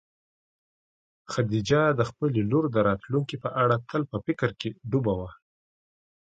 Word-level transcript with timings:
خدیجه 1.31 1.81
د 1.99 2.01
خپلې 2.09 2.41
لور 2.51 2.65
د 2.71 2.77
راتلونکي 2.89 3.35
په 3.43 3.49
اړه 3.63 3.75
تل 3.89 4.01
په 4.11 4.17
فکر 4.25 4.49
کې 4.59 4.69
ډوبه 4.89 5.13
وه. 5.19 5.29